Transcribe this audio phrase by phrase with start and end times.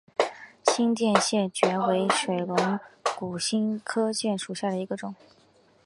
[0.63, 2.57] 新店线蕨为水龙
[3.19, 3.33] 骨
[3.83, 5.13] 科线蕨属下的一个种。